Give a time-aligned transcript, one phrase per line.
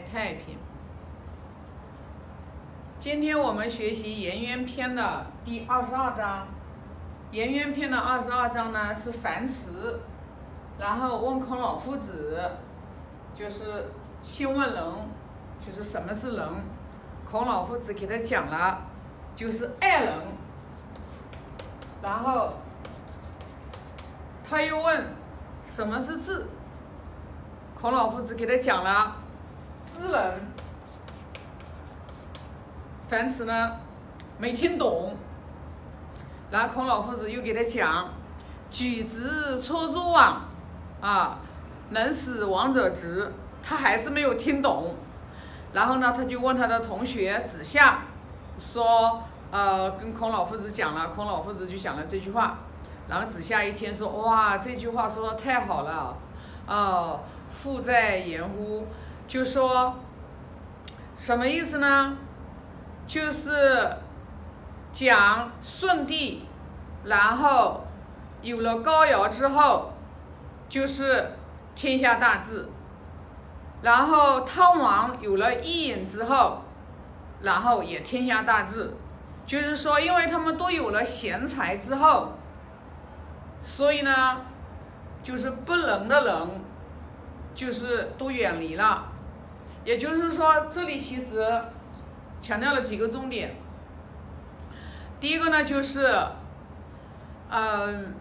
[0.00, 0.56] 太平。
[3.00, 6.46] 今天我们学习《颜渊篇》的第二十二章。
[7.34, 10.00] 《颜渊篇》的二十二章呢是樊迟，
[10.78, 12.50] 然后问孔老夫子，
[13.36, 13.90] 就是
[14.24, 14.84] 先问人，
[15.66, 16.48] 就是什么是人。
[17.30, 18.82] 孔老夫子给他讲了，
[19.34, 20.14] 就是爱人。
[22.02, 22.54] 然后
[24.48, 25.06] 他又问
[25.66, 26.46] 什么是智。
[27.80, 29.16] 孔老夫子给他讲了。
[30.02, 30.40] 知人，
[33.08, 33.76] 樊迟呢
[34.36, 35.14] 没听懂，
[36.50, 38.08] 然后孔老夫子又给他讲，
[38.68, 40.42] 举直错诸枉，
[41.00, 41.38] 啊，
[41.90, 44.96] 能使亡者直，他还是没有听懂，
[45.72, 48.00] 然后呢，他就问他的同学子夏，
[48.58, 52.58] 说，呃，跟孔老夫子讲了，孔老夫子就讲了这句话，
[53.08, 56.16] 然后子夏一听说，哇，这句话说的太好了，
[56.66, 57.20] 哦，
[57.52, 58.88] 富在言乎。
[59.32, 59.96] 就说
[61.16, 62.18] 什么意思呢？
[63.06, 63.88] 就是
[64.92, 66.44] 讲舜帝，
[67.04, 67.82] 然后
[68.42, 69.94] 有了高尧之后，
[70.68, 71.30] 就是
[71.74, 72.66] 天下大治；
[73.80, 76.60] 然后汤王有了伊尹之后，
[77.40, 78.92] 然后也天下大治。
[79.46, 82.32] 就是说，因为他们都有了贤才之后，
[83.64, 84.42] 所以呢，
[85.24, 86.60] 就是不能的人，
[87.54, 89.06] 就是都远离了。
[89.84, 91.60] 也就是说，这里其实
[92.40, 93.56] 强调了几个重点。
[95.18, 96.08] 第一个呢，就是，
[97.50, 98.14] 嗯，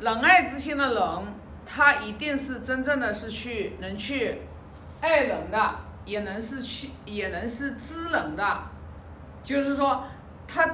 [0.00, 1.34] 仁爱之心的人，
[1.66, 4.42] 他一定是真正的是去能去
[5.00, 8.62] 爱人的，也能是去也能是知人的。
[9.42, 10.04] 就是说，
[10.46, 10.66] 他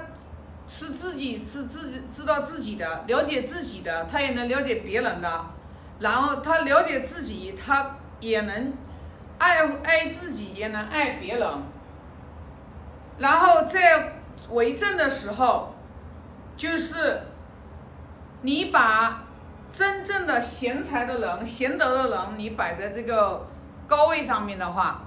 [0.68, 5.44] 是自己是自己知道自己的，了解自己的，他也能了解别人的。
[6.00, 8.72] 然后他了解自己，他也能。
[9.38, 11.48] 爱爱自己也能爱别人，
[13.18, 14.14] 然后在
[14.50, 15.74] 为政的时候，
[16.56, 17.22] 就是
[18.42, 19.24] 你把
[19.72, 23.46] 真正的贤才的人、贤德的人，你摆在这个
[23.86, 25.02] 高位上面的话，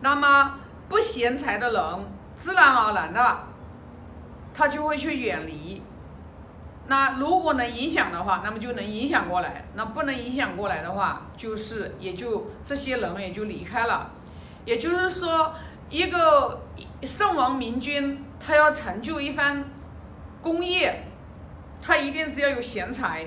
[0.00, 1.82] 那么不贤才的人，
[2.36, 3.38] 自然而然的，
[4.54, 5.82] 他就会去远离。
[6.90, 14.10] 那如果能影响的话，那么就能影响过来；那不能影响过来的话，就是也就这些人也就离开了。
[14.64, 15.52] 也就是说，
[15.90, 16.62] 一个
[17.02, 19.64] 圣王明君，他要成就一番
[20.40, 21.04] 功业，
[21.82, 23.26] 他一定是要有贤才，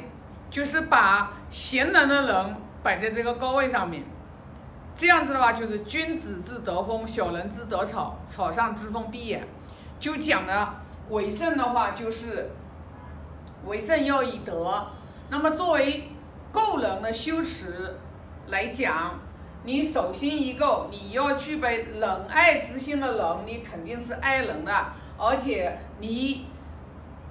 [0.49, 4.03] 就是把贤能的人摆在这个高位上面。
[4.95, 9.41] 这样子的话，就是君子之德风，小人之德草，草上之风必偃。
[9.99, 10.67] 就讲的
[11.09, 12.49] 为政的话，就是。
[13.65, 14.87] 为政要以德，
[15.29, 16.09] 那么作为
[16.51, 17.95] 个人的修持
[18.49, 19.19] 来讲，
[19.63, 24.71] 你首先一个你要具备仁爱之心的人，你肯定是爱人的，
[25.17, 26.47] 而且你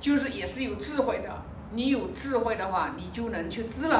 [0.01, 1.29] 就是也是有智慧的。
[1.73, 3.99] 你有智慧的话，你就能去知人。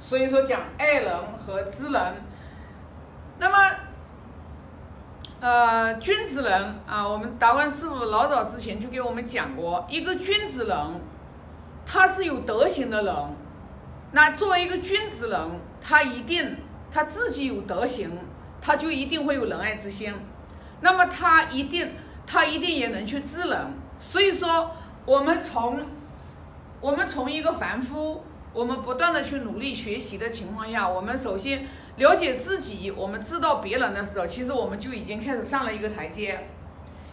[0.00, 2.14] 所以说讲爱人和知人。
[3.38, 3.76] 那么，
[5.40, 10.78] 呃，君子人啊，我们达观师傅老早之前就给我们讲过，一个君子人。
[11.86, 13.14] 他是有德行的人，
[14.12, 15.40] 那作为一个君子人，
[15.82, 16.56] 他一定
[16.90, 18.10] 他自己有德行，
[18.60, 20.12] 他就一定会有仁爱之心，
[20.80, 21.92] 那么他一定
[22.26, 23.58] 他一定也能去知人。
[23.98, 24.70] 所以说，
[25.04, 25.82] 我们从
[26.80, 36.48] 我们从一个凡夫，我们不断的去努力学习的情况下，我们首先了解自己，我们知道别人的时候，其实我们就已经开始上了一个台阶，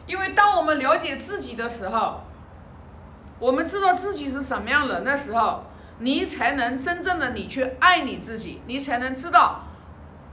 [0.08, 2.22] 因为当我们了解自己的时候。
[3.42, 5.64] 我们知道自己是什么样人的时候，
[5.98, 9.64] 你才能真正的你去爱你自己，你才能知道，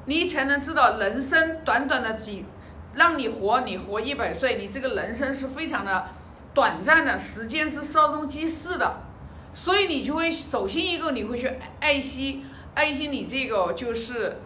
[0.05, 2.45] 你才能知道人生短短的几，
[2.93, 6.09] 让你活，你活一百岁，你这个人生是非常的
[6.53, 8.97] 短暂的，时间是稍纵即逝的，
[9.55, 12.45] 所以你就会首先一个你会去爱惜
[12.75, 14.37] 爱惜你这个就是，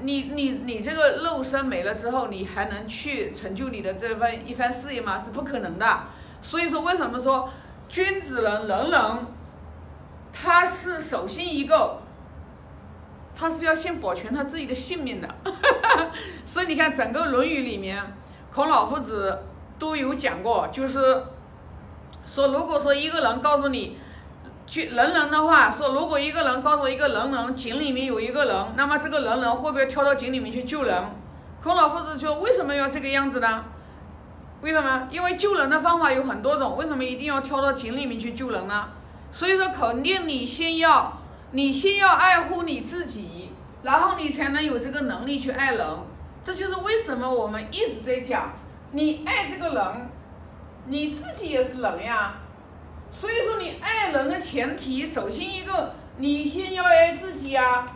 [0.00, 5.18] 你你你这个肉身没了之后，你还能去成就你的这份一番事业吗？
[5.24, 6.00] 是不可能的。
[6.42, 7.50] 所以说，为什么说？
[7.88, 9.00] 君子人人人，
[10.32, 11.98] 他是首先一个，
[13.34, 15.28] 他是要先保全他自己的性命的，
[16.44, 18.02] 所以你看整个《论语》里面，
[18.52, 19.44] 孔老夫子
[19.78, 21.22] 都有讲过，就是
[22.26, 23.96] 说，如果说一个人告诉你，
[24.66, 31.04] 去人人的话，说如果一个人告诉一个人人井里面有一个人，那么这个人人会不会跳到井里面去救人？
[31.62, 33.64] 孔老夫子说，为什么要这个样子呢？
[34.62, 35.08] 为什么？
[35.10, 38.88] 因为救人的方法有很多种，为什么一定要跳到井里面去救人呢？
[39.30, 41.12] 所以说，肯定你先要，
[41.50, 43.50] 你先要爱护你自己，
[43.82, 45.86] 然后你才能有这个能力去爱人。
[46.42, 48.52] 这就是为什么我们一直在讲，
[48.92, 50.08] 你爱这个人，
[50.86, 52.34] 你自己也是人呀。
[53.10, 57.86] 所以说，你爱人的前提，首先一个，你先要爱自己呀，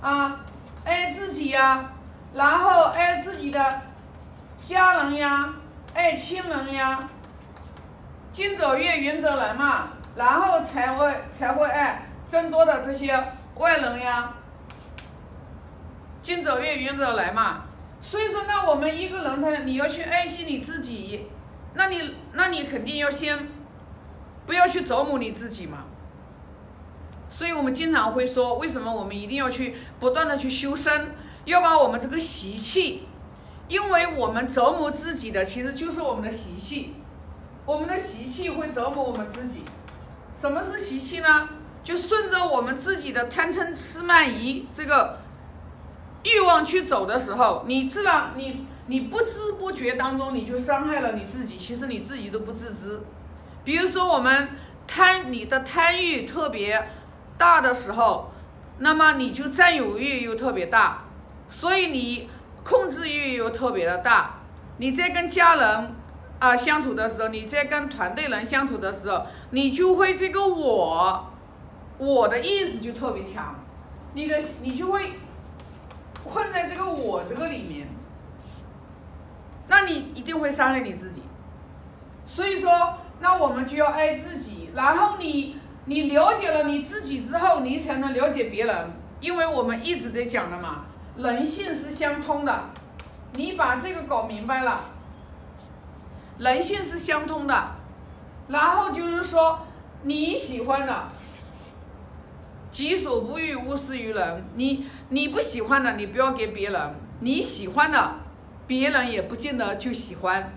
[0.00, 0.40] 啊，
[0.84, 1.92] 爱自己呀，
[2.34, 3.80] 然后爱自己的
[4.66, 5.54] 家人呀，
[5.94, 7.08] 爱亲人呀，
[8.32, 13.12] 近者悦，远者来嘛，然后才会才会爱更多的这些
[13.56, 14.34] 外人呀，
[16.22, 17.62] 近者悦，远者来嘛。
[18.00, 21.26] 所以说，那我们一个人他你要去爱惜你自己，
[21.74, 23.48] 那你那你肯定要先。
[24.44, 25.84] 不要去折磨你自己嘛，
[27.30, 33.06] 所以我们经常会说，为什么我们一定要去不断的去修身，要把我们这个习气，
[33.72, 36.92] 因为我们折磨自己的其实就是我们的习气，
[37.64, 39.62] 我们的习气会折磨我们自己。
[40.38, 41.48] 什么是习气呢？
[41.82, 45.20] 就顺着我们自己的贪嗔痴慢疑这个
[46.22, 53.00] 欲望去走的时候，你自然你你不知不觉当中你就伤害了你自己，其实你自己都不自知。
[53.64, 54.50] 比如说，我们
[54.86, 56.90] 贪你的贪欲特别
[57.38, 58.32] 大的时候，
[58.80, 61.04] 那么你就占有欲又特别大，
[61.48, 62.28] 所以你
[62.64, 64.40] 控制欲又特别的大。
[64.78, 65.94] 你在跟家人
[66.38, 71.32] 啊相处的时候，你在跟团队人相处的时候，你就会这个我，
[71.98, 73.54] 我的意思就特别强，
[74.14, 75.12] 你的你就会
[76.24, 77.88] 困在这个我这个里面，
[79.68, 81.22] 那你一定会伤害你自己。
[82.26, 82.70] 所以说。
[83.24, 90.86] 那我们就要爱自己，然后你你了解了你自己之后，你才能了解别人，因为我们一直在讲的嘛，
[91.16, 92.64] 人性是相通的，
[93.34, 94.84] 你把这个搞明白了，
[96.38, 97.68] 人性是相通的，
[98.48, 99.58] 然后就是说
[100.02, 101.08] 你喜欢的，
[102.70, 108.14] 己所不欲，勿施于人，你你不喜欢的，你不要给别人，你喜欢的，
[108.66, 110.54] 别人也不见得就喜欢。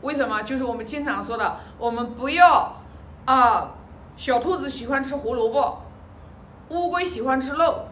[0.00, 0.42] 为什么？
[0.42, 2.76] 就是我们经常说的，我们不要
[3.26, 3.74] 啊，
[4.16, 5.82] 小兔子喜欢吃胡萝卜，
[6.70, 7.88] 乌龟喜欢吃肉。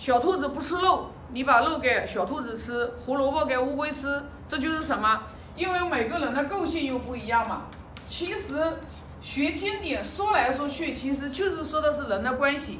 [0.00, 5.24] 小兔子不吃肉，你把肉给小兔子吃，胡萝卜给乌龟吃，这就是什么？
[5.54, 7.64] 因为每个人的个性又不一样嘛。
[8.08, 8.78] 其实
[9.20, 12.78] 学经典说来说去，其实就是说的是人的关系。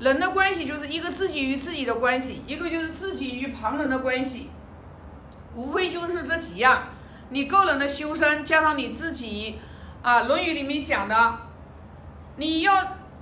[0.00, 4.50] 人的关系就是一个自己与自己的关系，一个就是自己与旁人的关系，
[5.54, 6.88] 无非就是这几样。
[7.30, 9.58] 你个人的修身，加上你自己，
[10.02, 11.38] 啊，《论语》里面讲的，
[12.36, 12.76] 你要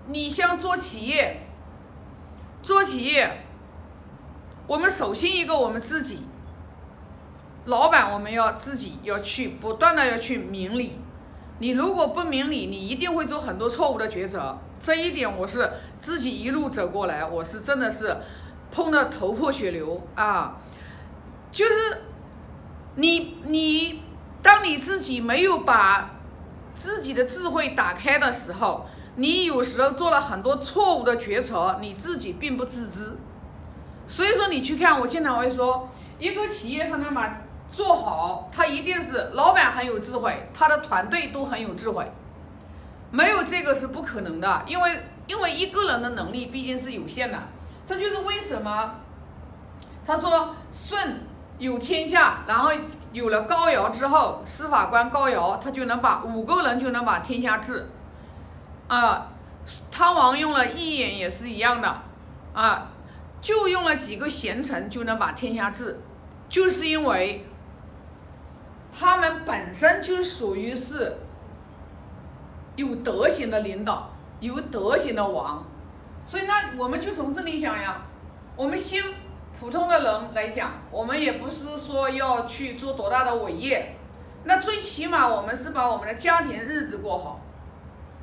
[0.09, 1.48] 你像做企业，
[2.69, 3.47] 做企业，
[4.67, 6.27] 我们首先一个我们自己，
[7.65, 11.01] 老板我们要自己要去不断的要去明理，
[11.61, 14.59] 你如果不明理，你一定会做很多错误的抉择。
[14.79, 18.15] 这一点我是自己一路走过来，我是真的是
[18.71, 20.59] 碰得头破血流啊，
[21.51, 22.03] 就是。
[22.97, 24.03] 你你，
[24.43, 26.11] 当你自己没有把
[26.75, 28.87] 自己的智慧打开的时候，
[29.21, 33.17] 你有时候做了很多错误的决策，你自己并不自知。
[34.07, 35.89] 所以说，你去看，我经常会说，
[36.21, 37.39] 一个企业它能把
[37.73, 42.07] 做好，它一定是老板很有智慧，他的团队都很有智慧，
[43.11, 47.39] 没有这个是不可能的，因为因为一个人的能力毕竟是有限的，
[47.89, 48.95] 这就是为什么
[50.07, 51.21] 他说舜。
[51.59, 52.71] 有天下，然后
[53.11, 57.85] 有了高尧之后，司法官高尧他就能把五个人就能把天下治，
[58.89, 59.29] 啊，
[59.91, 62.03] 汤王用了一眼也是一样的，
[62.53, 62.89] 啊，
[63.41, 66.01] 就用了几个贤臣就能把天下治，
[66.49, 67.47] 就是因为
[68.99, 71.19] 他们本身就属于是
[72.75, 75.65] 有德行的领导，有德行的王，
[76.27, 78.03] 所以那我们就从这里讲呀，
[78.57, 79.03] 我们先。
[79.61, 83.97] 普通的人来讲，我们也不是说要去做多大的伟业，
[84.45, 87.41] 那最起码我们是把我们的家庭日子过好。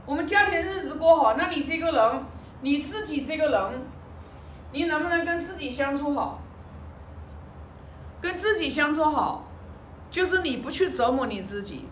[0.05, 2.23] 我们家庭日子过好，那你这个人，
[2.61, 3.81] 你自己这个人，
[4.71, 6.39] 你能不能跟自己相处好？
[8.21, 9.47] 跟自己相处好，
[10.11, 11.85] 就是你不去折磨你自己，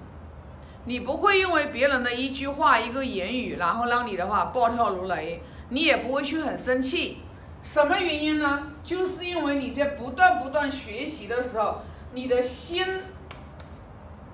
[0.86, 7.20] 你不会因为别人的一句话、一个言语，然后让你的话暴跳如雷，你也不会去很生气。
[7.63, 8.67] 什么原因呢？
[8.84, 11.82] 就是因为你在不断不断学习的时候，
[12.13, 12.86] 你的心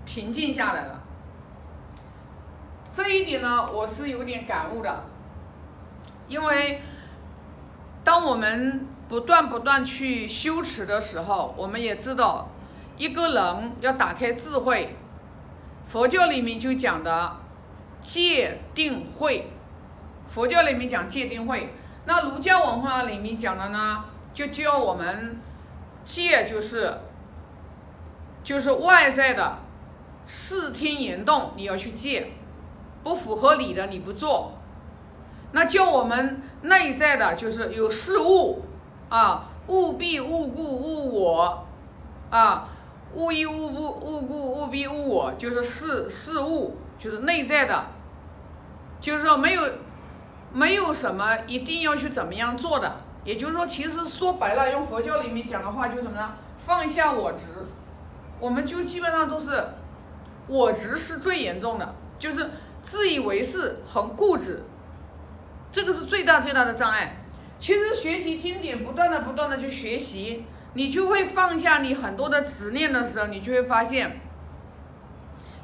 [0.05, 0.98] 平静下来了。
[2.93, 5.03] 这一点呢，我是有点感悟的。
[6.27, 6.81] 因为
[8.03, 12.49] 当我们不断不断去修持的时候，我们也知道，
[12.97, 14.95] 一个人要打开智慧，
[15.87, 17.37] 佛教里面就讲的
[18.01, 19.51] 戒定慧。
[20.29, 21.73] 佛教里面讲戒定慧。
[22.05, 25.39] 那儒家文化里面讲的呢，就教我们
[26.05, 26.99] 戒就是
[28.43, 29.57] 就是外在的
[30.27, 32.31] 视听言动你要去戒，
[33.03, 34.53] 不符合理的你不做。
[35.51, 38.63] 那叫我们内在的就是有事物
[39.09, 41.65] 啊，务必物故物我
[42.29, 42.69] 啊，
[43.13, 47.85] 物一物不物故务必物我，就是事事物，就是内在的，
[49.01, 49.63] 就是说没有。
[50.51, 56.31] 没有什么一定要去怎么样做的，也就是说，其实说白了，用佛教里面讲的话，就是什么呢？
[56.65, 57.43] 放下我执，
[58.39, 59.63] 我们就基本上都是
[60.47, 62.49] 我执是最严重的，就是
[62.81, 64.63] 自以为是，很固执，
[65.71, 67.17] 这个是最大最大的障碍。
[67.59, 74.21] 其实学习经典，不断的不断的去学习，你就会放下你很多的执念的时候，你就会发现，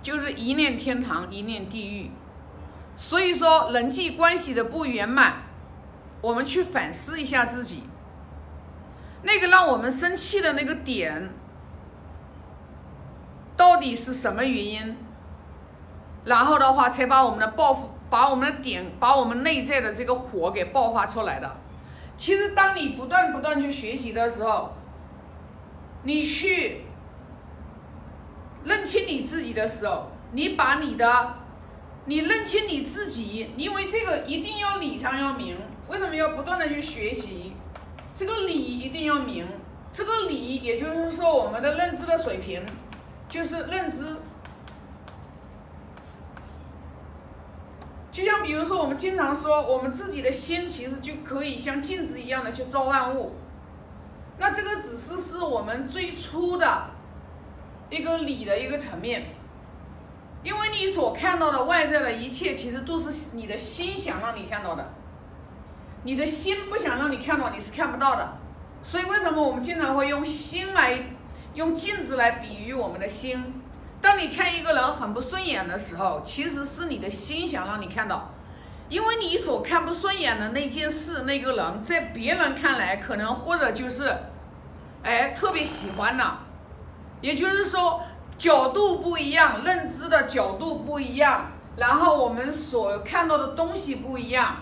[0.04, 2.12] 就是一念天堂，一念地狱。
[2.98, 5.44] 所以说人际关系的不圆满，
[6.22, 7.84] 我们去反思一下自己，
[9.24, 11.30] 那个让我们生气的那个点，
[13.56, 14.98] 到底是什么原因？
[16.25, 21.55] 然后的话，才把我们的报复，把我们的点，把我们内在的这个火给爆发出来的。
[22.17, 24.74] 其实，当你不断不断去学习的时候，
[26.03, 26.82] 你去
[28.63, 31.36] 认清你自己的时候，你把你的。
[32.08, 35.58] 你认清你自己，因为这个一定要理上要明。
[35.88, 37.53] 为什么要不断的去学习？
[38.15, 39.48] 这个理一定要明。
[39.91, 42.63] 这个理，也就是说，我们的认知的水平，
[43.27, 44.17] 就是认知。
[48.16, 53.36] 就像比如说，我们经常说，我们自己的心其实就可以像镜子一样的去照万物。
[54.38, 56.92] 那这个只是是我们最初的
[57.90, 59.26] 一个理的一个层面。
[60.44, 64.94] 因为你所看到的外在的一切，其实都是你的心想让你看到的，
[66.04, 68.38] 你的心不想让你看到，你是看不到的。
[68.82, 71.04] 所以为什么我们经常会用心来，
[71.54, 73.55] 用镜子来比喻我们的心？
[74.06, 78.36] 当你看一个人很不顺眼的时候，其实是你的心想让你看到，
[78.88, 84.16] 因为你所看不顺眼的那件事、那个人，在别人看来可能或者就是，
[85.02, 86.24] 哎，特别喜欢的，
[87.22, 88.02] 也就是说。
[88.38, 94.58] 角度不一样，认知的角度不一样，然后我们所看到的东西不一样，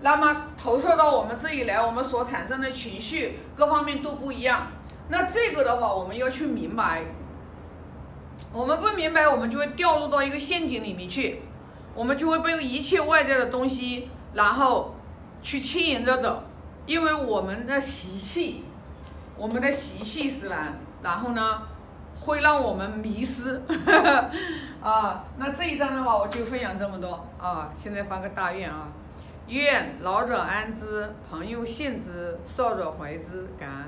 [0.00, 4.68] 那么投射到我们这里来，我们所产生的情绪各方面都不一样。
[5.10, 7.02] 那这个的话，我们要去明白，
[8.52, 11.42] 我们不明白，我们就会掉入到一个陷阱里面去，
[11.94, 14.94] 我们就会被一切外在的东西，然后
[15.42, 16.42] 去牵引着走，
[16.86, 18.64] 因为我们的习气，
[19.36, 21.62] 我们的习气使然，然后呢？
[22.20, 23.62] 会让我们迷失，
[24.82, 27.72] 啊，那这一章的话，我就分享这么多啊。
[27.80, 28.88] 现在发个大愿啊，
[29.46, 33.84] 愿老者安之，朋友信之，少者怀之，感恩。